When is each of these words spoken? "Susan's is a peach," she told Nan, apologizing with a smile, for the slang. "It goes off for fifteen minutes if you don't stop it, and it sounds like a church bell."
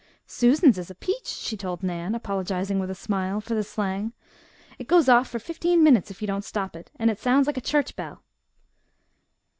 "Susan's 0.25 0.79
is 0.79 0.89
a 0.89 0.95
peach," 0.95 1.27
she 1.27 1.55
told 1.55 1.83
Nan, 1.83 2.15
apologizing 2.15 2.79
with 2.79 2.89
a 2.89 2.95
smile, 2.95 3.39
for 3.39 3.53
the 3.53 3.63
slang. 3.63 4.13
"It 4.79 4.87
goes 4.87 5.07
off 5.07 5.29
for 5.29 5.37
fifteen 5.37 5.83
minutes 5.83 6.09
if 6.09 6.23
you 6.23 6.27
don't 6.27 6.41
stop 6.43 6.75
it, 6.75 6.89
and 6.95 7.11
it 7.11 7.19
sounds 7.19 7.45
like 7.45 7.57
a 7.57 7.61
church 7.61 7.95
bell." 7.95 8.23